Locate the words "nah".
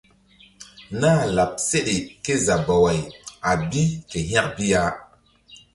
0.99-1.21